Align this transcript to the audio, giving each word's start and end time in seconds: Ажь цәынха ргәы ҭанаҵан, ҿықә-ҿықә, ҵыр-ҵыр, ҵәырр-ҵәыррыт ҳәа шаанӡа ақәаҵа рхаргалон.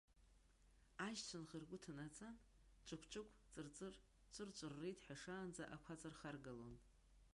Ажь 1.05 1.21
цәынха 1.27 1.57
ргәы 1.61 1.77
ҭанаҵан, 1.83 2.35
ҿықә-ҿықә, 2.87 3.33
ҵыр-ҵыр, 3.51 3.93
ҵәырр-ҵәыррыт 4.33 4.99
ҳәа 5.05 5.15
шаанӡа 5.21 5.63
ақәаҵа 5.75 6.09
рхаргалон. 6.13 6.75